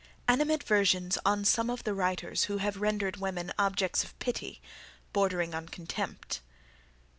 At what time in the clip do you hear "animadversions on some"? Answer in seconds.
0.27-1.69